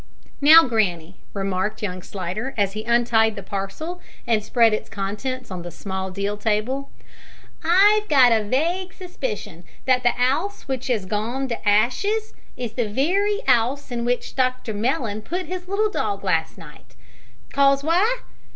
[0.41, 5.61] "Now, granny," remarked young Slidder, as he untied the parcel, and spread its contents on
[5.61, 6.89] the small deal table,
[7.63, 12.87] "I've got a wague suspicion that the 'ouse w'ich 'as gone to hashes is the
[12.91, 16.95] wery 'ouse in w'ich Dr Mellon put his little dog last night.
[17.53, 18.21] 'Cause why?